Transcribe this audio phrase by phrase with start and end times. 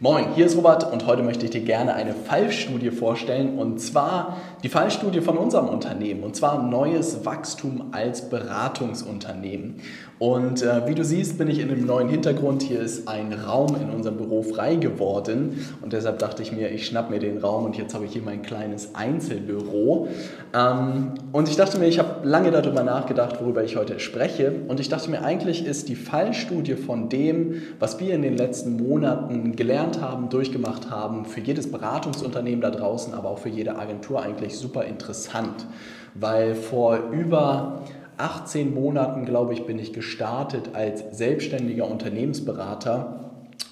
[0.00, 4.36] Moin, hier ist Robert und heute möchte ich dir gerne eine Fallstudie vorstellen und zwar
[4.62, 9.80] die Fallstudie von unserem Unternehmen und zwar neues Wachstum als Beratungsunternehmen.
[10.20, 12.62] Und äh, wie du siehst, bin ich in einem neuen Hintergrund.
[12.62, 16.86] Hier ist ein Raum in unserem Büro frei geworden und deshalb dachte ich mir, ich
[16.86, 20.06] schnapp mir den Raum und jetzt habe ich hier mein kleines Einzelbüro.
[20.54, 24.78] Ähm, und ich dachte mir, ich habe lange darüber nachgedacht, worüber ich heute spreche und
[24.78, 29.56] ich dachte mir, eigentlich ist die Fallstudie von dem, was wir in den letzten Monaten
[29.56, 34.58] gelernt haben, durchgemacht haben, für jedes Beratungsunternehmen da draußen, aber auch für jede Agentur eigentlich
[34.58, 35.66] super interessant,
[36.14, 37.82] weil vor über
[38.18, 43.30] 18 Monaten, glaube ich, bin ich gestartet als selbstständiger Unternehmensberater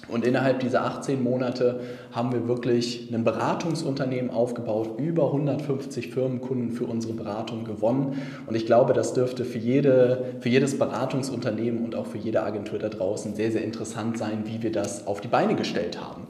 [0.09, 6.85] und innerhalb dieser 18 Monate haben wir wirklich ein Beratungsunternehmen aufgebaut, über 150 Firmenkunden für
[6.85, 8.21] unsere Beratung gewonnen.
[8.45, 12.79] Und ich glaube, das dürfte für, jede, für jedes Beratungsunternehmen und auch für jede Agentur
[12.79, 16.23] da draußen sehr, sehr interessant sein, wie wir das auf die Beine gestellt haben.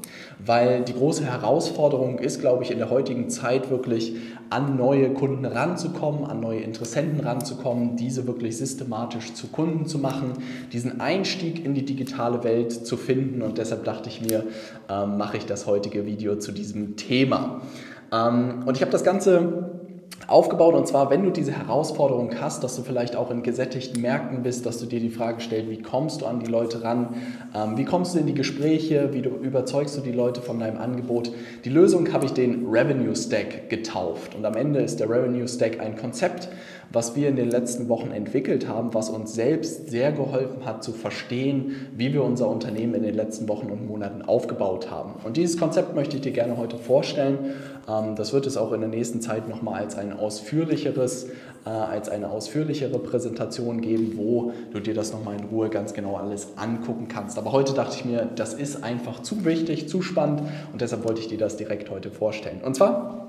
[0.43, 4.15] Weil die große Herausforderung ist, glaube ich, in der heutigen Zeit wirklich
[4.49, 10.33] an neue Kunden ranzukommen, an neue Interessenten ranzukommen, diese wirklich systematisch zu Kunden zu machen,
[10.71, 14.45] diesen Einstieg in die digitale Welt zu finden und deshalb dachte ich mir,
[14.89, 17.61] ähm, mache ich das heutige Video zu diesem Thema.
[18.13, 19.76] Ähm, und ich habe das Ganze
[20.27, 24.43] aufgebaut und zwar, wenn du diese Herausforderung hast, dass du vielleicht auch in gesättigten Märkten
[24.43, 27.15] bist, dass du dir die Frage stellst, wie kommst du an die Leute ran,
[27.55, 30.77] ähm, wie kommst du in die Gespräche, wie du überzeugst du die Leute von deinem
[30.77, 31.31] Angebot.
[31.63, 35.79] Die Lösung habe ich den Revenue Stack getauft und am Ende ist der Revenue Stack
[35.79, 36.49] ein Konzept,
[36.91, 40.93] was wir in den letzten Wochen entwickelt haben, was uns selbst sehr geholfen hat zu
[40.93, 45.15] verstehen, wie wir unser Unternehmen in den letzten Wochen und Monaten aufgebaut haben.
[45.23, 47.53] Und dieses Konzept möchte ich dir gerne heute vorstellen.
[47.87, 51.29] Ähm, das wird es auch in der nächsten Zeit nochmal als ein ausführlicheres,
[51.65, 56.15] äh, als eine ausführlichere Präsentation geben, wo du dir das nochmal in Ruhe ganz genau
[56.15, 57.37] alles angucken kannst.
[57.37, 61.21] Aber heute dachte ich mir, das ist einfach zu wichtig, zu spannend und deshalb wollte
[61.21, 62.61] ich dir das direkt heute vorstellen.
[62.63, 63.27] Und zwar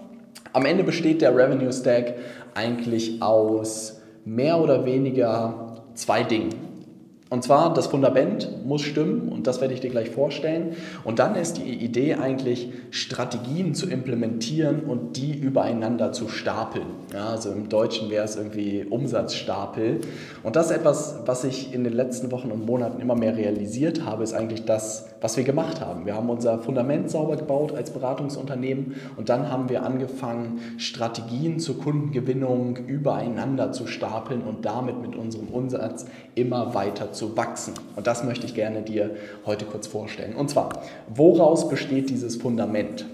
[0.52, 2.14] am Ende besteht der Revenue Stack
[2.54, 6.67] eigentlich aus mehr oder weniger zwei Dingen.
[7.30, 10.76] Und zwar, das Fundament muss stimmen und das werde ich dir gleich vorstellen.
[11.04, 16.86] Und dann ist die Idee eigentlich, Strategien zu implementieren und die übereinander zu stapeln.
[17.12, 20.00] Ja, also im Deutschen wäre es irgendwie Umsatzstapel.
[20.42, 24.06] Und das ist etwas, was ich in den letzten Wochen und Monaten immer mehr realisiert
[24.06, 26.06] habe, ist eigentlich das, was wir gemacht haben.
[26.06, 31.78] Wir haben unser Fundament sauber gebaut als Beratungsunternehmen und dann haben wir angefangen, Strategien zur
[31.78, 37.74] Kundengewinnung übereinander zu stapeln und damit mit unserem Umsatz immer weiter zu zu wachsen.
[37.96, 40.34] Und das möchte ich gerne dir heute kurz vorstellen.
[40.34, 43.04] Und zwar, woraus besteht dieses Fundament?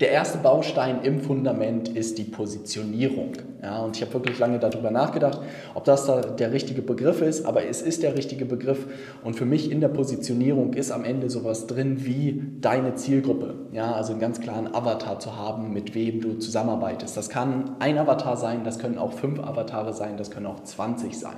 [0.00, 3.32] Der erste Baustein im Fundament ist die Positionierung.
[3.62, 5.42] Ja, und ich habe wirklich lange darüber nachgedacht,
[5.74, 8.86] ob das da der richtige Begriff ist, aber es ist der richtige Begriff.
[9.22, 13.54] Und für mich in der Positionierung ist am Ende sowas drin wie deine Zielgruppe.
[13.72, 17.14] Ja, also einen ganz klaren Avatar zu haben, mit wem du zusammenarbeitest.
[17.14, 21.18] Das kann ein Avatar sein, das können auch fünf Avatare sein, das können auch 20
[21.18, 21.36] sein.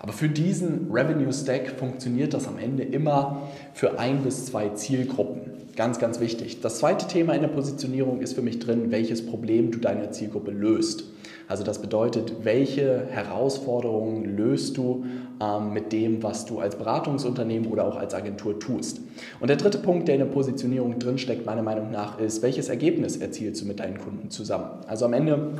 [0.00, 5.53] Aber für diesen Revenue Stack funktioniert das am Ende immer für ein bis zwei Zielgruppen.
[5.76, 6.60] Ganz, ganz wichtig.
[6.60, 10.52] Das zweite Thema in der Positionierung ist für mich drin, welches Problem du deiner Zielgruppe
[10.52, 11.04] löst.
[11.48, 15.04] Also das bedeutet, welche Herausforderungen löst du
[15.42, 19.00] ähm, mit dem, was du als Beratungsunternehmen oder auch als Agentur tust.
[19.40, 23.16] Und der dritte Punkt, der in der Positionierung drinsteckt, meiner Meinung nach, ist, welches Ergebnis
[23.16, 24.70] erzielst du mit deinen Kunden zusammen.
[24.86, 25.54] Also am Ende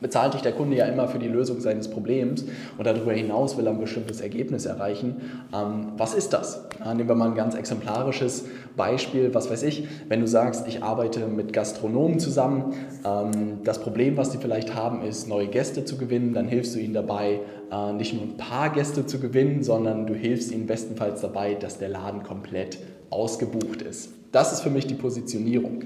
[0.00, 2.44] bezahlt dich der Kunde ja immer für die Lösung seines Problems
[2.78, 5.16] und darüber hinaus will er ein bestimmtes Ergebnis erreichen.
[5.54, 6.64] Ähm, was ist das?
[6.78, 8.44] Ja, nehmen wir mal ein ganz exemplarisches
[8.76, 9.34] Beispiel.
[9.34, 12.74] Was weiß ich, wenn du sagst, ich arbeite mit Gastronomen zusammen,
[13.04, 16.80] ähm, das Problem, was die vielleicht haben, ist, neue Gäste zu gewinnen, dann hilfst du
[16.80, 21.20] ihnen dabei, äh, nicht nur ein paar Gäste zu gewinnen, sondern du hilfst ihnen bestenfalls
[21.20, 22.78] dabei, dass der Laden komplett
[23.10, 24.10] ausgebucht ist.
[24.32, 25.84] Das ist für mich die Positionierung.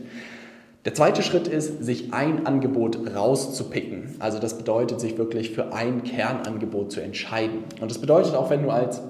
[0.89, 4.17] Der zweite Schritt ist, sich ein Angebot rauszupicken.
[4.21, 7.65] Also das bedeutet, sich wirklich für ein Kernangebot zu entscheiden.
[7.83, 9.03] Und das bedeutet auch, wenn du als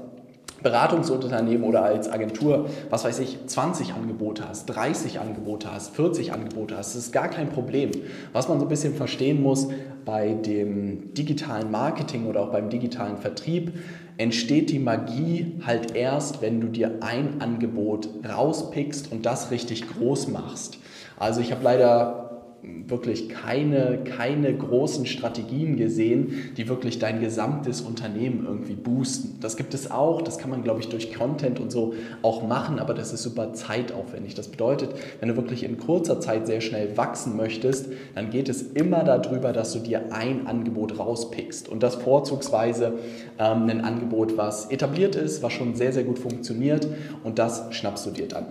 [0.60, 6.76] Beratungsunternehmen oder als Agentur, was weiß ich, 20 Angebote hast, 30 Angebote hast, 40 Angebote
[6.76, 7.92] hast, das ist gar kein Problem.
[8.32, 9.68] Was man so ein bisschen verstehen muss
[10.04, 13.72] bei dem digitalen Marketing oder auch beim digitalen Vertrieb,
[14.16, 20.26] entsteht die Magie halt erst, wenn du dir ein Angebot rauspickst und das richtig groß
[20.26, 20.78] machst.
[21.18, 22.28] Also ich habe leider
[22.62, 29.38] wirklich keine, keine großen Strategien gesehen, die wirklich dein gesamtes Unternehmen irgendwie boosten.
[29.40, 32.80] Das gibt es auch, das kann man, glaube ich, durch Content und so auch machen,
[32.80, 34.34] aber das ist super zeitaufwendig.
[34.34, 38.62] Das bedeutet, wenn du wirklich in kurzer Zeit sehr schnell wachsen möchtest, dann geht es
[38.62, 42.94] immer darüber, dass du dir ein Angebot rauspickst und das vorzugsweise
[43.38, 46.88] ähm, ein Angebot, was etabliert ist, was schon sehr, sehr gut funktioniert
[47.22, 48.46] und das schnappst du dir dann.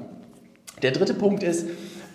[0.81, 1.67] Der dritte Punkt ist,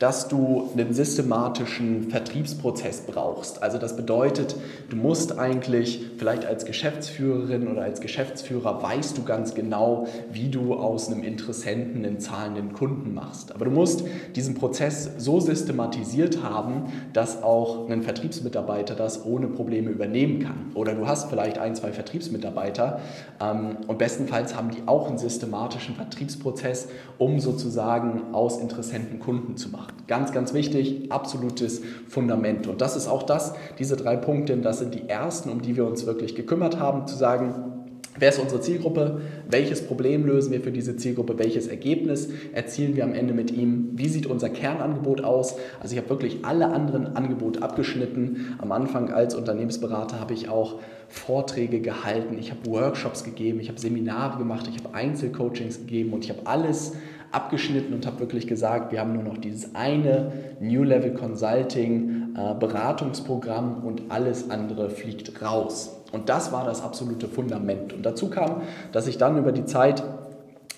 [0.03, 3.63] dass du einen systematischen Vertriebsprozess brauchst.
[3.63, 4.57] Also das bedeutet,
[4.91, 10.75] du musst eigentlich vielleicht als Geschäftsführerin oder als Geschäftsführer weißt du ganz genau, wie du
[10.75, 13.55] aus einem Interessenten einen zahlenden Kunden machst.
[13.55, 14.03] Aber du musst
[14.35, 20.73] diesen Prozess so systematisiert haben, dass auch ein Vertriebsmitarbeiter das ohne Probleme übernehmen kann.
[20.75, 22.99] Oder du hast vielleicht ein, zwei Vertriebsmitarbeiter
[23.41, 26.89] ähm, und bestenfalls haben die auch einen systematischen Vertriebsprozess,
[27.19, 29.92] um sozusagen aus Interessenten Kunden zu machen.
[30.07, 32.67] Ganz, ganz wichtig, absolutes Fundament.
[32.67, 35.87] Und das ist auch das, diese drei Punkte, das sind die ersten, um die wir
[35.87, 37.73] uns wirklich gekümmert haben, zu sagen,
[38.19, 39.23] Wer ist unsere Zielgruppe?
[39.49, 41.39] Welches Problem lösen wir für diese Zielgruppe?
[41.39, 43.89] Welches Ergebnis erzielen wir am Ende mit ihm?
[43.95, 45.57] Wie sieht unser Kernangebot aus?
[45.81, 48.55] Also ich habe wirklich alle anderen Angebote abgeschnitten.
[48.59, 53.81] Am Anfang als Unternehmensberater habe ich auch Vorträge gehalten, ich habe Workshops gegeben, ich habe
[53.81, 56.93] Seminare gemacht, ich habe Einzelcoachings gegeben und ich habe alles
[57.33, 62.55] abgeschnitten und habe wirklich gesagt, wir haben nur noch dieses eine New Level Consulting äh,
[62.55, 66.03] Beratungsprogramm und alles andere fliegt raus.
[66.13, 67.93] Und das war das absolute Fundament.
[67.93, 68.63] Und dazu kam,
[68.93, 70.03] dass ich dann über die Zeit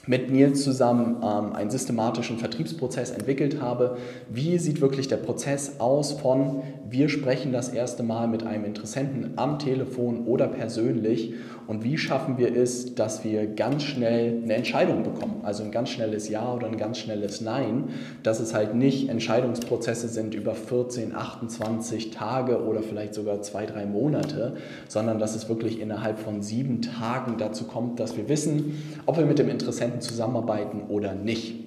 [0.07, 3.97] mit Nils zusammen ähm, einen systematischen Vertriebsprozess entwickelt habe.
[4.29, 9.33] Wie sieht wirklich der Prozess aus von wir sprechen das erste Mal mit einem Interessenten
[9.37, 11.35] am Telefon oder persönlich
[11.67, 15.91] und wie schaffen wir es, dass wir ganz schnell eine Entscheidung bekommen, also ein ganz
[15.91, 17.91] schnelles Ja oder ein ganz schnelles Nein,
[18.23, 23.87] dass es halt nicht Entscheidungsprozesse sind über 14, 28 Tage oder vielleicht sogar zwei, drei
[23.87, 24.57] Monate,
[24.89, 29.27] sondern dass es wirklich innerhalb von sieben Tagen dazu kommt, dass wir wissen, ob wir
[29.27, 31.65] mit dem Interessenten zusammenarbeiten oder nicht.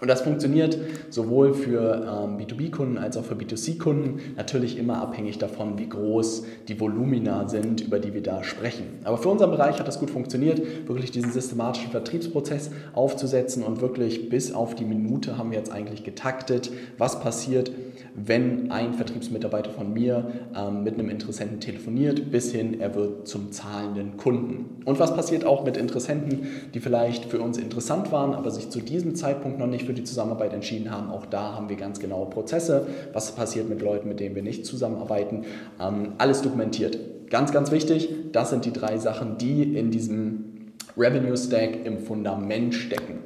[0.00, 0.78] Und das funktioniert
[1.08, 6.78] sowohl für ähm, B2B-Kunden als auch für B2C-Kunden, natürlich immer abhängig davon, wie groß die
[6.78, 8.84] Volumina sind, über die wir da sprechen.
[9.04, 14.28] Aber für unseren Bereich hat das gut funktioniert, wirklich diesen systematischen Vertriebsprozess aufzusetzen und wirklich
[14.28, 17.70] bis auf die Minute haben wir jetzt eigentlich getaktet, was passiert,
[18.14, 23.52] wenn ein Vertriebsmitarbeiter von mir ähm, mit einem Interessenten telefoniert, bis hin er wird zum
[23.52, 24.82] zahlenden Kunden.
[24.84, 28.80] Und was passiert auch mit Interessenten, die vielleicht für uns interessant waren, aber sich zu
[28.80, 31.10] diesem Zeitpunkt noch nicht für die Zusammenarbeit entschieden haben.
[31.10, 32.86] Auch da haben wir ganz genaue Prozesse.
[33.12, 35.44] Was passiert mit Leuten, mit denen wir nicht zusammenarbeiten?
[35.80, 36.98] Ähm, alles dokumentiert.
[37.30, 42.74] Ganz, ganz wichtig, das sind die drei Sachen, die in diesem Revenue Stack im Fundament
[42.74, 43.18] stecken.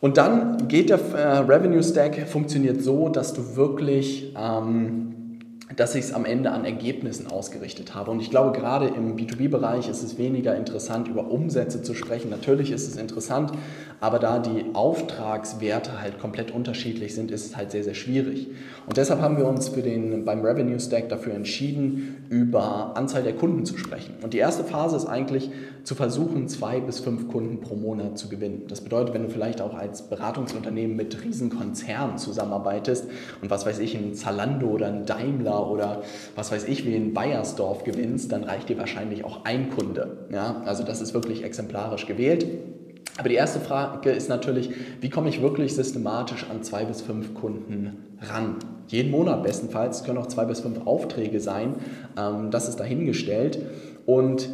[0.00, 5.15] Und dann geht der äh, Revenue Stack, funktioniert so, dass du wirklich ähm,
[5.74, 8.12] dass ich es am Ende an Ergebnissen ausgerichtet habe.
[8.12, 12.30] Und ich glaube, gerade im B2B-Bereich ist es weniger interessant, über Umsätze zu sprechen.
[12.30, 13.50] Natürlich ist es interessant,
[14.00, 18.48] aber da die Auftragswerte halt komplett unterschiedlich sind, ist es halt sehr, sehr schwierig.
[18.86, 23.34] Und deshalb haben wir uns für den, beim Revenue Stack dafür entschieden, über Anzahl der
[23.34, 24.14] Kunden zu sprechen.
[24.22, 25.50] Und die erste Phase ist eigentlich
[25.82, 28.64] zu versuchen, zwei bis fünf Kunden pro Monat zu gewinnen.
[28.68, 33.06] Das bedeutet, wenn du vielleicht auch als Beratungsunternehmen mit Riesenkonzernen zusammenarbeitest
[33.40, 36.02] und was weiß ich, ein Zalando oder ein Daimler oder
[36.34, 40.26] was weiß ich, wie in Bayersdorf gewinnst, dann reicht dir wahrscheinlich auch ein Kunde.
[40.32, 40.62] Ja?
[40.64, 42.46] Also das ist wirklich exemplarisch gewählt.
[43.18, 44.70] Aber die erste Frage ist natürlich,
[45.00, 48.56] wie komme ich wirklich systematisch an zwei bis fünf Kunden ran?
[48.88, 51.76] Jeden Monat bestenfalls, es können auch zwei bis fünf Aufträge sein,
[52.18, 53.58] ähm, das ist dahingestellt.
[54.04, 54.48] Und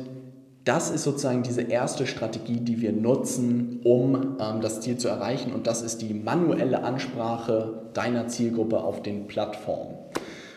[0.64, 5.52] das ist sozusagen diese erste Strategie, die wir nutzen, um ähm, das Ziel zu erreichen.
[5.52, 9.98] Und das ist die manuelle Ansprache deiner Zielgruppe auf den Plattformen.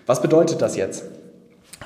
[0.06, 1.06] Was bedeutet das jetzt?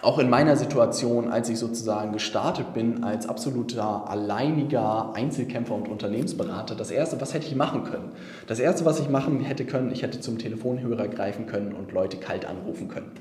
[0.01, 6.75] auch in meiner Situation, als ich sozusagen gestartet bin als absoluter alleiniger Einzelkämpfer und Unternehmensberater,
[6.75, 8.11] das Erste, was hätte ich machen können?
[8.47, 12.17] Das Erste, was ich machen hätte können, ich hätte zum Telefonhörer greifen können und Leute
[12.17, 13.11] kalt anrufen können.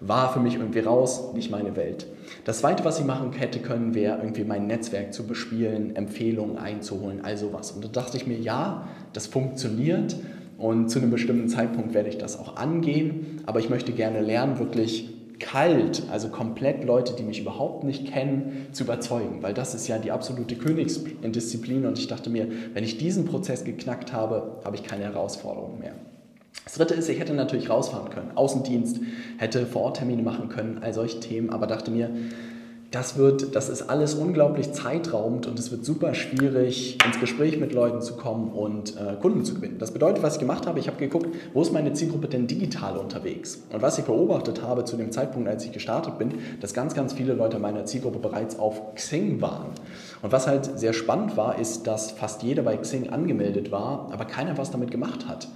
[0.00, 2.06] War für mich irgendwie raus, nicht meine Welt.
[2.44, 7.24] Das Zweite, was ich machen hätte können, wäre irgendwie mein Netzwerk zu bespielen, Empfehlungen einzuholen,
[7.24, 7.72] all sowas.
[7.72, 10.14] Und da dachte ich mir, ja, das funktioniert
[10.58, 14.58] und zu einem bestimmten Zeitpunkt werde ich das auch angehen, aber ich möchte gerne lernen,
[14.58, 19.86] wirklich kalt, also komplett Leute, die mich überhaupt nicht kennen, zu überzeugen, weil das ist
[19.86, 21.86] ja die absolute Königsdisziplin.
[21.86, 25.94] Und ich dachte mir, wenn ich diesen Prozess geknackt habe, habe ich keine Herausforderung mehr.
[26.64, 29.00] Das dritte ist, ich hätte natürlich rausfahren können, Außendienst,
[29.38, 32.10] hätte Vororttermine machen können, all solche Themen, aber dachte mir,
[32.90, 37.74] das wird, das ist alles unglaublich zeitraubend und es wird super schwierig, ins Gespräch mit
[37.74, 39.76] Leuten zu kommen und äh, Kunden zu gewinnen.
[39.78, 42.96] Das bedeutet, was ich gemacht habe, ich habe geguckt, wo ist meine Zielgruppe denn digital
[42.96, 43.62] unterwegs?
[43.70, 47.12] Und was ich beobachtet habe zu dem Zeitpunkt, als ich gestartet bin, dass ganz, ganz
[47.12, 49.72] viele Leute meiner Zielgruppe bereits auf Xing waren.
[50.22, 54.24] Und was halt sehr spannend war, ist, dass fast jeder bei Xing angemeldet war, aber
[54.24, 55.48] keiner was damit gemacht hat.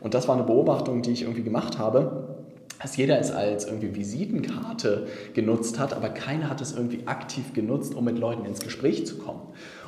[0.00, 2.39] Und das war eine Beobachtung, die ich irgendwie gemacht habe
[2.80, 7.94] dass jeder es als irgendwie Visitenkarte genutzt hat, aber keiner hat es irgendwie aktiv genutzt,
[7.94, 9.42] um mit Leuten ins Gespräch zu kommen.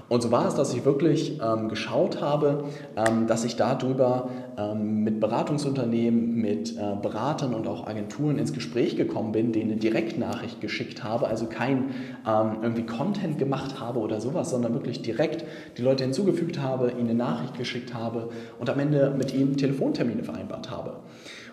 [0.08, 2.64] Und so war es, dass ich wirklich ähm, geschaut habe,
[2.96, 8.96] ähm, dass ich darüber ähm, mit Beratungsunternehmen, mit äh, Beratern und auch Agenturen ins Gespräch
[8.96, 11.94] gekommen bin, denen eine Direktnachricht geschickt habe, also kein
[12.28, 15.46] ähm, irgendwie Content gemacht habe oder sowas, sondern wirklich direkt
[15.78, 20.24] die Leute hinzugefügt habe, ihnen eine Nachricht geschickt habe und am Ende mit ihnen Telefontermine
[20.24, 20.96] vereinbart habe.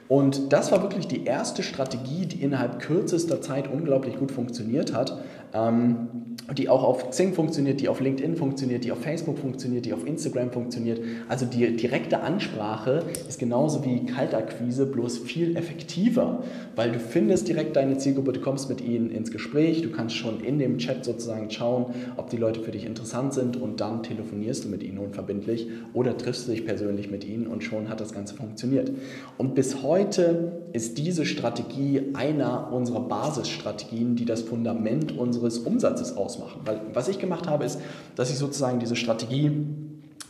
[0.09, 5.21] Und das war wirklich die erste Strategie, die innerhalb kürzester Zeit unglaublich gut funktioniert hat.
[5.53, 6.09] Ähm,
[6.57, 10.05] die auch auf Xing funktioniert, die auf LinkedIn funktioniert, die auf Facebook funktioniert, die auf
[10.05, 10.99] Instagram funktioniert.
[11.27, 16.43] Also die direkte Ansprache ist genauso wie Kaltakquise, bloß viel effektiver,
[16.75, 20.41] weil du findest direkt deine Zielgruppe, du kommst mit ihnen ins Gespräch, du kannst schon
[20.41, 24.65] in dem Chat sozusagen schauen, ob die Leute für dich interessant sind und dann telefonierst
[24.65, 28.35] du mit ihnen unverbindlich oder triffst dich persönlich mit ihnen und schon hat das Ganze
[28.35, 28.91] funktioniert.
[29.37, 36.61] Und bis heute ist diese Strategie einer unserer Basisstrategien, die das Fundament unseres Umsatzes ausmachen.
[36.65, 37.79] Weil was ich gemacht habe, ist,
[38.15, 39.65] dass ich sozusagen diese Strategie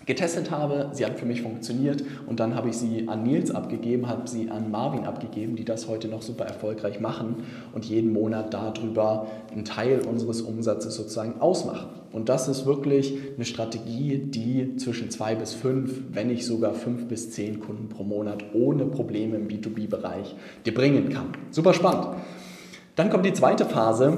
[0.05, 4.07] getestet habe, sie hat für mich funktioniert und dann habe ich sie an Nils abgegeben,
[4.07, 7.43] habe sie an Marvin abgegeben, die das heute noch super erfolgreich machen
[7.75, 11.89] und jeden Monat darüber einen Teil unseres Umsatzes sozusagen ausmachen.
[12.11, 17.07] Und das ist wirklich eine Strategie, die zwischen zwei bis fünf, wenn nicht sogar fünf
[17.07, 20.35] bis zehn Kunden pro Monat ohne Probleme im B2B-Bereich
[20.65, 21.27] dir bringen kann.
[21.51, 22.07] Super spannend.
[22.95, 24.17] Dann kommt die zweite Phase,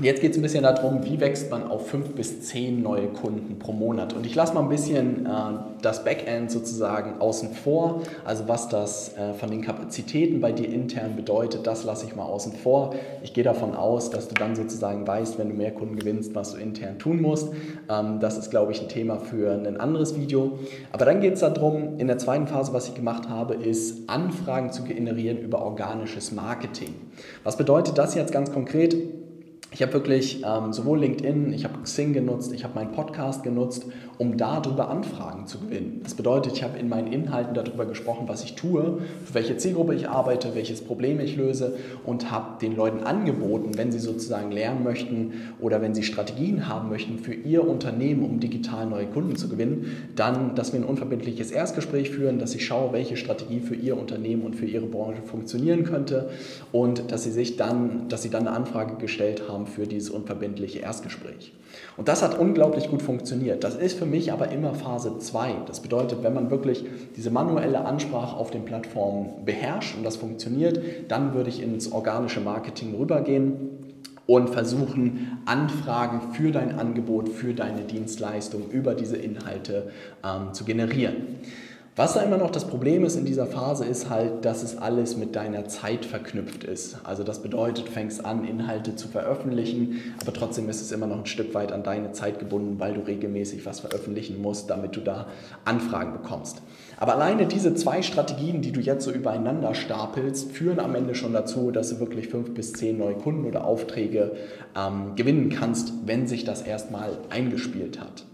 [0.00, 3.08] und jetzt geht es ein bisschen darum, wie wächst man auf fünf bis zehn neue
[3.08, 4.14] Kunden pro Monat.
[4.14, 5.30] Und ich lasse mal ein bisschen äh,
[5.82, 11.16] das Backend sozusagen außen vor, also was das äh, von den Kapazitäten bei dir intern
[11.16, 12.94] bedeutet, das lasse ich mal außen vor.
[13.22, 16.52] Ich gehe davon aus, dass du dann sozusagen weißt, wenn du mehr Kunden gewinnst, was
[16.52, 17.52] du intern tun musst.
[17.90, 20.58] Ähm, das ist, glaube ich, ein Thema für ein anderes Video.
[20.92, 24.72] Aber dann geht es darum, in der zweiten Phase, was ich gemacht habe, ist Anfragen
[24.72, 26.94] zu generieren über organisches Marketing.
[27.44, 28.96] Was bedeutet das jetzt ganz konkret?
[29.72, 33.86] Ich habe wirklich ähm, sowohl LinkedIn, ich habe Xing genutzt, ich habe meinen Podcast genutzt,
[34.20, 36.00] um darüber Anfragen zu gewinnen.
[36.02, 39.94] Das bedeutet, ich habe in meinen Inhalten darüber gesprochen, was ich tue, für welche Zielgruppe
[39.94, 44.84] ich arbeite, welches Problem ich löse und habe den Leuten angeboten, wenn sie sozusagen lernen
[44.84, 49.48] möchten oder wenn sie Strategien haben möchten für ihr Unternehmen, um digital neue Kunden zu
[49.48, 53.96] gewinnen, dann, dass wir ein unverbindliches Erstgespräch führen, dass ich schaue, welche Strategie für ihr
[53.96, 56.28] Unternehmen und für ihre Branche funktionieren könnte
[56.72, 60.80] und dass sie sich dann, dass sie dann eine Anfrage gestellt haben, für dieses unverbindliche
[60.80, 61.54] Erstgespräch.
[61.96, 63.64] Und das hat unglaublich gut funktioniert.
[63.64, 65.62] Das ist für mich aber immer Phase 2.
[65.66, 66.84] Das bedeutet, wenn man wirklich
[67.16, 72.40] diese manuelle Ansprache auf den Plattformen beherrscht und das funktioniert, dann würde ich ins organische
[72.40, 73.70] Marketing rübergehen
[74.26, 79.90] und versuchen, Anfragen für dein Angebot, für deine Dienstleistung über diese Inhalte
[80.24, 81.38] ähm, zu generieren.
[82.00, 85.18] Was da immer noch das Problem ist in dieser Phase, ist halt, dass es alles
[85.18, 86.96] mit deiner Zeit verknüpft ist.
[87.04, 91.18] Also das bedeutet, du fängst an, Inhalte zu veröffentlichen, aber trotzdem ist es immer noch
[91.18, 95.00] ein Stück weit an deine Zeit gebunden, weil du regelmäßig was veröffentlichen musst, damit du
[95.00, 95.26] da
[95.66, 96.62] Anfragen bekommst.
[96.96, 101.34] Aber alleine diese zwei Strategien, die du jetzt so übereinander stapelst, führen am Ende schon
[101.34, 104.36] dazu, dass du wirklich fünf bis zehn neue Kunden oder Aufträge
[104.74, 108.24] ähm, gewinnen kannst, wenn sich das erstmal eingespielt hat.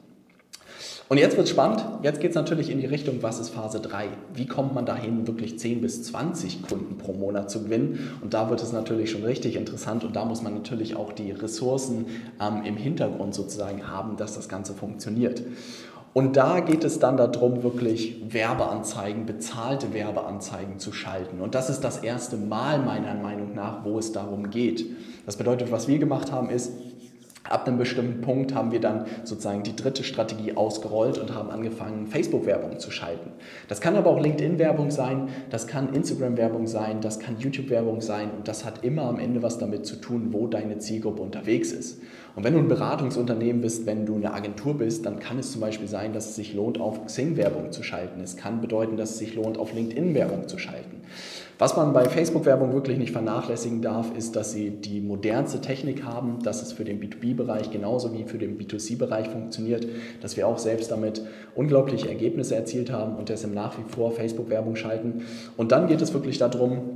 [1.09, 1.85] Und jetzt wird es spannend.
[2.03, 4.09] Jetzt geht es natürlich in die Richtung, was ist Phase 3?
[4.35, 8.19] Wie kommt man dahin, wirklich 10 bis 20 Kunden pro Monat zu gewinnen?
[8.23, 11.31] Und da wird es natürlich schon richtig interessant und da muss man natürlich auch die
[11.31, 12.07] Ressourcen
[12.41, 15.43] ähm, im Hintergrund sozusagen haben, dass das Ganze funktioniert.
[16.13, 21.41] Und da geht es dann darum, wirklich Werbeanzeigen, bezahlte Werbeanzeigen zu schalten.
[21.41, 24.87] Und das ist das erste Mal meiner Meinung nach, wo es darum geht.
[25.27, 26.73] Das bedeutet, was wir gemacht haben, ist,
[27.49, 32.07] Ab einem bestimmten Punkt haben wir dann sozusagen die dritte Strategie ausgerollt und haben angefangen,
[32.07, 33.31] Facebook-Werbung zu schalten.
[33.69, 38.49] Das kann aber auch LinkedIn-Werbung sein, das kann Instagram-Werbung sein, das kann YouTube-Werbung sein und
[38.49, 42.01] das hat immer am Ende was damit zu tun, wo deine Zielgruppe unterwegs ist.
[42.37, 45.63] Und wenn du ein Beratungsunternehmen bist, wenn du eine Agentur bist, dann kann es zum
[45.63, 48.21] Beispiel sein, dass es sich lohnt, auf Xing-Werbung zu schalten.
[48.21, 51.01] Es kann bedeuten, dass es sich lohnt, auf LinkedIn-Werbung zu schalten.
[51.59, 56.43] Was man bei Facebook-Werbung wirklich nicht vernachlässigen darf, ist, dass sie die modernste Technik haben,
[56.43, 59.87] dass es für den B2B-Bereich genauso wie für den B2C-Bereich funktioniert,
[60.21, 61.23] dass wir auch selbst damit
[61.55, 65.23] unglaubliche Ergebnisse erzielt haben und deshalb nach wie vor Facebook-Werbung schalten.
[65.57, 66.96] Und dann geht es wirklich darum,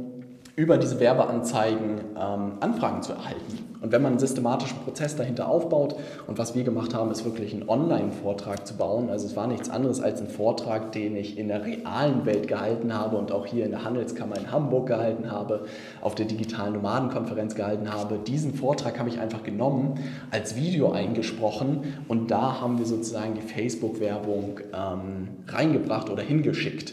[0.57, 3.71] über diese Werbeanzeigen ähm, Anfragen zu erhalten.
[3.80, 7.54] Und wenn man einen systematischen Prozess dahinter aufbaut, und was wir gemacht haben, ist wirklich
[7.54, 9.09] einen Online-Vortrag zu bauen.
[9.09, 12.92] Also es war nichts anderes als ein Vortrag, den ich in der realen Welt gehalten
[12.92, 15.64] habe und auch hier in der Handelskammer in Hamburg gehalten habe,
[16.02, 18.19] auf der digitalen Nomadenkonferenz gehalten habe.
[18.19, 19.95] Diesen Vortrag habe ich einfach genommen,
[20.30, 26.92] als Video eingesprochen und da haben wir sozusagen die Facebook-Werbung ähm, reingebracht oder hingeschickt.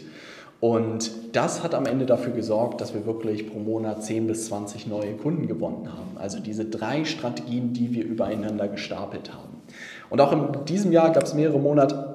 [0.60, 4.88] Und das hat am Ende dafür gesorgt, dass wir wirklich pro Monat 10 bis 20
[4.88, 6.18] neue Kunden gewonnen haben.
[6.18, 9.62] Also diese drei Strategien, die wir übereinander gestapelt haben.
[10.10, 12.07] Und auch in diesem Jahr gab es mehrere Monate,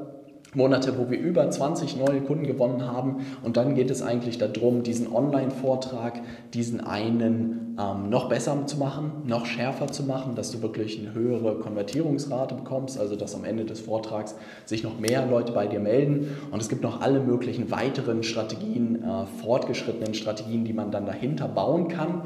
[0.56, 3.26] Monate, wo wir über 20 neue Kunden gewonnen haben.
[3.42, 6.22] Und dann geht es eigentlich darum, diesen Online-Vortrag,
[6.54, 11.14] diesen einen ähm, noch besser zu machen, noch schärfer zu machen, dass du wirklich eine
[11.14, 15.80] höhere Konvertierungsrate bekommst, also dass am Ende des Vortrags sich noch mehr Leute bei dir
[15.80, 16.38] melden.
[16.52, 21.48] Und es gibt noch alle möglichen weiteren Strategien, äh, fortgeschrittenen Strategien, die man dann dahinter
[21.48, 22.24] bauen kann.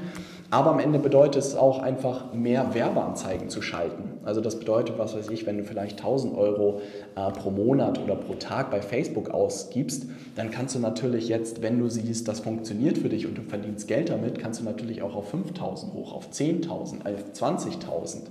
[0.50, 4.20] Aber am Ende bedeutet es auch einfach mehr Werbeanzeigen zu schalten.
[4.24, 6.82] Also das bedeutet, was weiß ich, wenn du vielleicht 1000 Euro
[7.16, 11.80] äh, pro Monat oder pro Tag bei Facebook ausgibst, dann kannst du natürlich jetzt, wenn
[11.80, 15.16] du siehst, das funktioniert für dich und du verdienst Geld damit, kannst du natürlich auch
[15.16, 16.70] auf 5000 hoch, auf 10.000,
[17.06, 18.27] auf 20.000.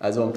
[0.00, 0.32] Also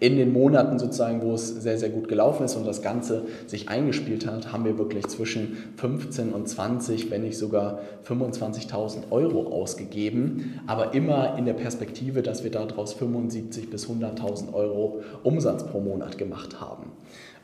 [0.00, 3.68] in den Monaten sozusagen, wo es sehr, sehr gut gelaufen ist und das Ganze sich
[3.68, 10.60] eingespielt hat, haben wir wirklich zwischen 15 und 20, wenn nicht sogar 25.000 Euro ausgegeben,
[10.66, 16.18] aber immer in der Perspektive, dass wir daraus 75 bis 100.000 Euro Umsatz pro Monat
[16.18, 16.92] gemacht haben.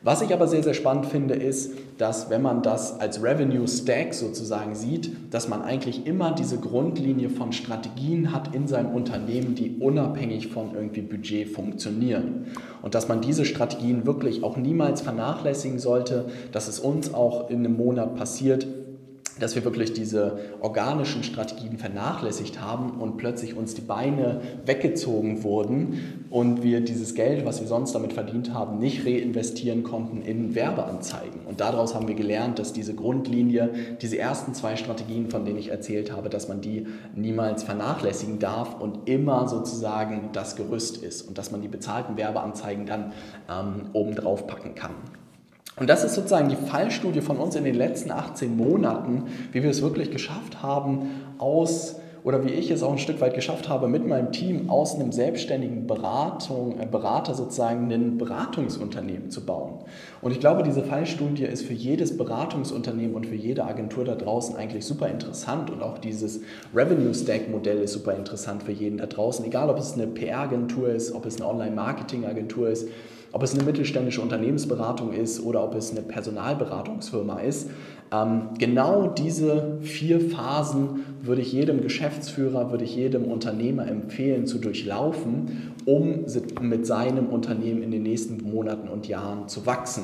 [0.05, 4.13] Was ich aber sehr, sehr spannend finde, ist, dass wenn man das als Revenue Stack
[4.13, 9.77] sozusagen sieht, dass man eigentlich immer diese Grundlinie von Strategien hat in seinem Unternehmen, die
[9.79, 12.45] unabhängig von irgendwie Budget funktionieren.
[12.83, 17.65] Und dass man diese Strategien wirklich auch niemals vernachlässigen sollte, dass es uns auch in
[17.65, 18.67] einem Monat passiert,
[19.39, 26.25] dass wir wirklich diese organischen Strategien vernachlässigt haben und plötzlich uns die Beine weggezogen wurden
[26.29, 31.41] und wir dieses Geld, was wir sonst damit verdient haben, nicht reinvestieren konnten in Werbeanzeigen.
[31.45, 35.69] Und daraus haben wir gelernt, dass diese Grundlinie, diese ersten zwei Strategien, von denen ich
[35.69, 41.37] erzählt habe, dass man die niemals vernachlässigen darf und immer sozusagen das Gerüst ist und
[41.37, 43.13] dass man die bezahlten Werbeanzeigen dann
[43.49, 44.91] ähm, oben drauf packen kann.
[45.77, 49.69] Und das ist sozusagen die Fallstudie von uns in den letzten 18 Monaten, wie wir
[49.69, 53.87] es wirklich geschafft haben, aus oder wie ich es auch ein Stück weit geschafft habe,
[53.87, 59.83] mit meinem Team aus einem selbstständigen Beratung, äh, Berater sozusagen ein Beratungsunternehmen zu bauen.
[60.21, 64.55] Und ich glaube, diese Fallstudie ist für jedes Beratungsunternehmen und für jede Agentur da draußen
[64.55, 66.41] eigentlich super interessant und auch dieses
[66.73, 70.89] Revenue Stack Modell ist super interessant für jeden da draußen, egal ob es eine PR-Agentur
[70.89, 72.87] ist, ob es eine Online-Marketing-Agentur ist
[73.35, 77.69] ob es eine mittelständische Unternehmensberatung ist oder ob es eine Personalberatungsfirma ist.
[78.09, 84.57] Ähm, genau diese vier Phasen würde ich jedem Geschäftsführer, würde ich jedem Unternehmer empfehlen zu
[84.57, 86.23] durchlaufen, um
[86.61, 90.03] mit seinem Unternehmen in den nächsten Monaten und Jahren zu wachsen.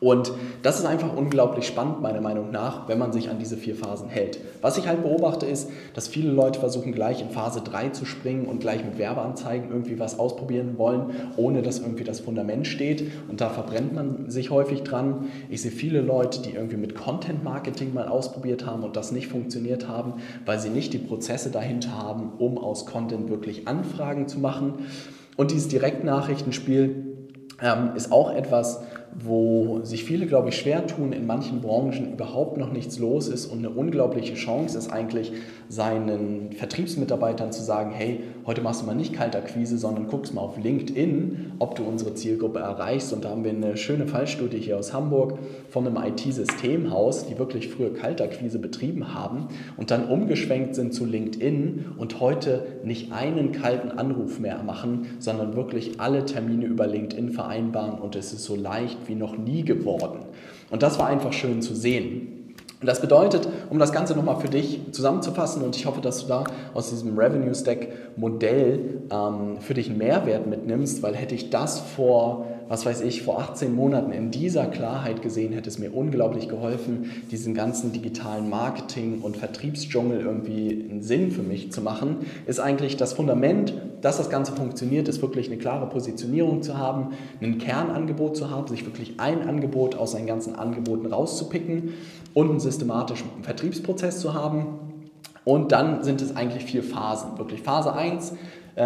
[0.00, 0.30] Und
[0.62, 4.08] das ist einfach unglaublich spannend, meiner Meinung nach, wenn man sich an diese vier Phasen
[4.08, 4.38] hält.
[4.62, 8.46] Was ich halt beobachte, ist, dass viele Leute versuchen, gleich in Phase 3 zu springen
[8.46, 13.10] und gleich mit Werbeanzeigen irgendwie was ausprobieren wollen, ohne dass irgendwie das Fundament steht.
[13.28, 15.26] Und da verbrennt man sich häufig dran.
[15.50, 19.26] Ich sehe viele Leute, die irgendwie mit Content Marketing mal ausprobiert haben und das nicht
[19.26, 20.14] funktioniert haben,
[20.46, 24.74] weil sie nicht die Prozesse dahinter haben, um aus Content wirklich Anfragen zu machen.
[25.36, 27.04] Und dieses Direktnachrichtenspiel
[27.60, 28.80] ähm, ist auch etwas,
[29.14, 33.46] wo sich viele, glaube ich, schwer tun, in manchen Branchen überhaupt noch nichts los ist
[33.46, 35.32] und eine unglaubliche Chance ist eigentlich,
[35.68, 40.56] seinen Vertriebsmitarbeitern zu sagen, hey, heute machst du mal nicht Kaltakquise, sondern guckst mal auf
[40.56, 43.12] LinkedIn, ob du unsere Zielgruppe erreichst.
[43.12, 47.68] Und da haben wir eine schöne Fallstudie hier aus Hamburg von einem IT-Systemhaus, die wirklich
[47.68, 53.90] früher Kaltakquise betrieben haben und dann umgeschwenkt sind zu LinkedIn und heute nicht einen kalten
[53.90, 58.97] Anruf mehr machen, sondern wirklich alle Termine über LinkedIn vereinbaren und es ist so leicht
[59.06, 60.20] wie noch nie geworden.
[60.70, 62.37] Und das war einfach schön zu sehen.
[62.80, 66.28] Und das bedeutet, um das Ganze nochmal für dich zusammenzufassen, und ich hoffe, dass du
[66.28, 71.50] da aus diesem Revenue Stack Modell ähm, für dich einen Mehrwert mitnimmst, weil hätte ich
[71.50, 75.94] das vor was weiß ich, vor 18 Monaten in dieser Klarheit gesehen, hätte es mir
[75.94, 82.18] unglaublich geholfen, diesen ganzen digitalen Marketing- und Vertriebsdschungel irgendwie einen Sinn für mich zu machen,
[82.46, 87.14] ist eigentlich das Fundament, dass das Ganze funktioniert, ist wirklich eine klare Positionierung zu haben,
[87.40, 91.94] ein Kernangebot zu haben, sich wirklich ein Angebot aus seinen ganzen Angeboten rauszupicken
[92.38, 95.10] und einen systematischen Vertriebsprozess zu haben.
[95.44, 97.36] Und dann sind es eigentlich vier Phasen.
[97.36, 98.34] Wirklich Phase 1 Äh,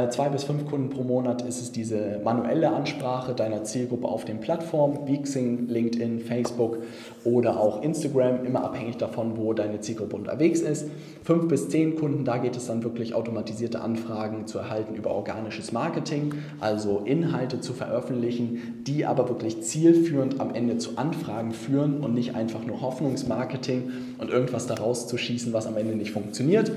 [0.09, 4.41] zwei bis fünf Kunden pro Monat ist es diese manuelle Ansprache deiner Zielgruppe auf den
[4.41, 6.79] Plattformen, wie Xing, LinkedIn, Facebook
[7.25, 10.87] oder auch Instagram, immer abhängig davon, wo deine Zielgruppe unterwegs ist.
[11.23, 15.73] Fünf bis zehn Kunden, da geht es dann wirklich automatisierte Anfragen zu erhalten über organisches
[15.73, 22.15] Marketing, also Inhalte zu veröffentlichen, die aber wirklich zielführend am Ende zu Anfragen führen und
[22.15, 26.73] nicht einfach nur Hoffnungsmarketing und irgendwas daraus zu schießen, was am Ende nicht funktioniert.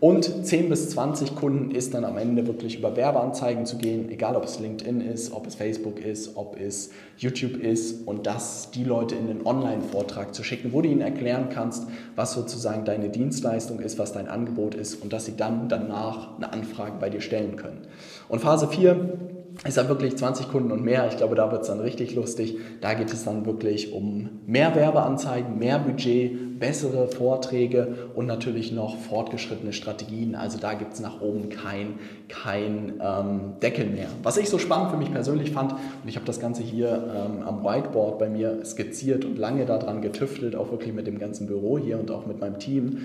[0.00, 4.36] Und 10 bis 20 Kunden ist dann am Ende wirklich über Werbeanzeigen zu gehen, egal
[4.36, 8.84] ob es LinkedIn ist, ob es Facebook ist, ob es YouTube ist und das die
[8.84, 13.80] Leute in den Online-Vortrag zu schicken, wo du ihnen erklären kannst, was sozusagen deine Dienstleistung
[13.80, 17.56] ist, was dein Angebot ist und dass sie dann danach eine Anfrage bei dir stellen
[17.56, 17.80] können.
[18.28, 21.08] Und Phase 4 ist dann wirklich 20 Kunden und mehr.
[21.08, 22.58] Ich glaube, da wird es dann richtig lustig.
[22.80, 28.96] Da geht es dann wirklich um mehr Werbeanzeigen, mehr Budget, bessere Vorträge und natürlich noch
[28.96, 30.36] fortgeschrittene Strategien.
[30.36, 34.06] Also da gibt es nach oben kein, kein ähm, Deckel mehr.
[34.22, 37.42] Was ich so spannend für mich persönlich fand, und ich habe das Ganze hier ähm,
[37.42, 41.78] am Whiteboard bei mir skizziert und lange daran getüftelt, auch wirklich mit dem ganzen Büro
[41.78, 42.98] hier und auch mit meinem Team,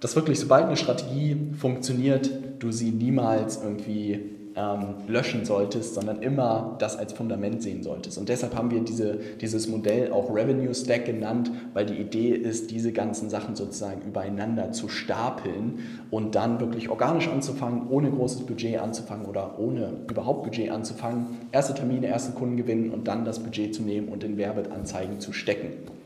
[0.00, 6.76] dass wirklich sobald eine Strategie funktioniert, du sie niemals irgendwie ähm, löschen solltest, sondern immer
[6.78, 8.18] das als Fundament sehen solltest.
[8.18, 12.70] Und deshalb haben wir diese, dieses Modell auch Revenue Stack genannt, weil die Idee ist,
[12.70, 18.80] diese ganzen Sachen sozusagen übereinander zu stapeln und dann wirklich organisch anzufangen, ohne großes Budget
[18.80, 23.74] anzufangen oder ohne überhaupt Budget anzufangen, erste Termine, erste Kunden gewinnen und dann das Budget
[23.74, 25.99] zu nehmen und in Werbeanzeigen zu stecken.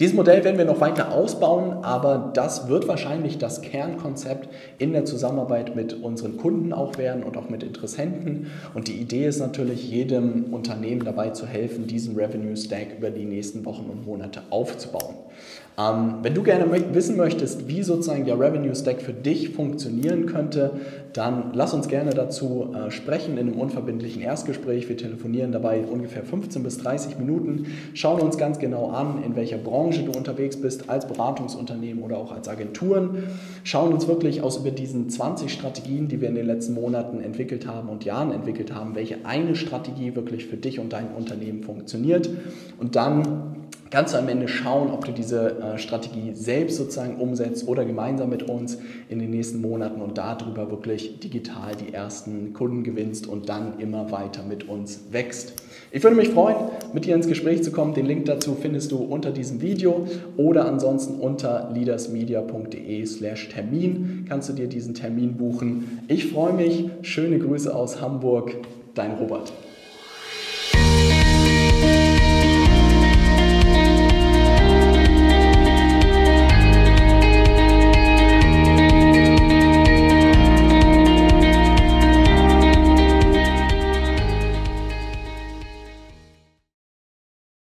[0.00, 5.04] Dieses Modell werden wir noch weiter ausbauen, aber das wird wahrscheinlich das Kernkonzept in der
[5.04, 8.46] Zusammenarbeit mit unseren Kunden auch werden und auch mit Interessenten.
[8.74, 13.24] Und die Idee ist natürlich, jedem Unternehmen dabei zu helfen, diesen Revenue Stack über die
[13.24, 15.16] nächsten Wochen und Monate aufzubauen.
[15.78, 20.72] Ähm, wenn du gerne wissen möchtest, wie sozusagen der Revenue Stack für dich funktionieren könnte,
[21.12, 24.88] dann lass uns gerne dazu äh, sprechen in einem unverbindlichen Erstgespräch.
[24.88, 29.56] Wir telefonieren dabei ungefähr 15 bis 30 Minuten, schauen uns ganz genau an, in welcher
[29.56, 33.28] Branche du unterwegs bist, als Beratungsunternehmen oder auch als Agenturen,
[33.62, 37.68] schauen uns wirklich aus über diesen 20 Strategien, die wir in den letzten Monaten entwickelt
[37.68, 42.28] haben und Jahren entwickelt haben, welche eine Strategie wirklich für dich und dein Unternehmen funktioniert
[42.78, 47.66] und dann kannst du am Ende schauen, ob du diese äh, Strategie selbst sozusagen umsetzt
[47.66, 52.84] oder gemeinsam mit uns in den nächsten Monaten und darüber wirklich digital die ersten Kunden
[52.84, 55.54] gewinnst und dann immer weiter mit uns wächst.
[55.90, 56.56] Ich würde mich freuen,
[56.92, 57.94] mit dir ins Gespräch zu kommen.
[57.94, 64.48] Den Link dazu findest du unter diesem Video oder ansonsten unter leadersmedia.de slash Termin kannst
[64.48, 66.00] du dir diesen Termin buchen.
[66.08, 66.90] Ich freue mich.
[67.02, 68.54] Schöne Grüße aus Hamburg.
[68.94, 69.52] Dein Robert.